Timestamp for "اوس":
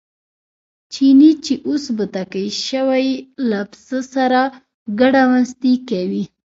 1.67-1.83